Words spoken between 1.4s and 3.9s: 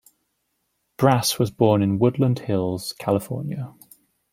born in Woodland Hills, California.